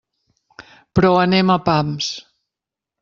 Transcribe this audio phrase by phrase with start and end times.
[0.99, 2.09] Però anem a pams.